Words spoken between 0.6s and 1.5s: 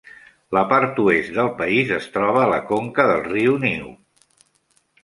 part oest